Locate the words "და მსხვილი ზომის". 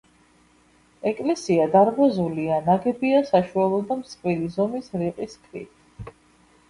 3.91-4.91